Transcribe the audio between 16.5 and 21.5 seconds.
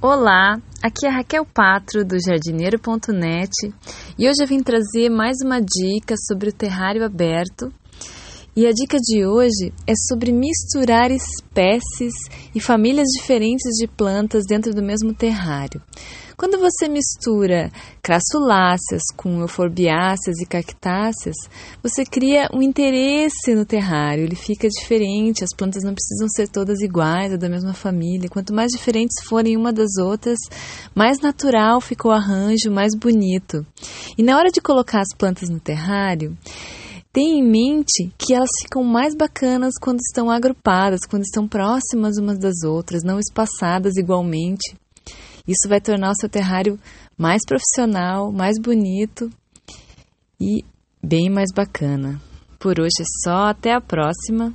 você mistura crassuláceas com euforbiáceas e cactáceas,